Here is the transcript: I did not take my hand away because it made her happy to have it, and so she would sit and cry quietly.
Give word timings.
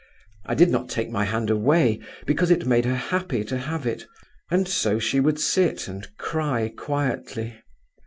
I 0.47 0.55
did 0.55 0.71
not 0.71 0.89
take 0.89 1.11
my 1.11 1.25
hand 1.25 1.51
away 1.51 1.99
because 2.25 2.49
it 2.49 2.65
made 2.65 2.85
her 2.85 2.95
happy 2.95 3.43
to 3.43 3.55
have 3.55 3.85
it, 3.85 4.07
and 4.49 4.67
so 4.67 4.97
she 4.97 5.19
would 5.19 5.39
sit 5.39 5.87
and 5.87 6.07
cry 6.17 6.73
quietly. 6.75 7.61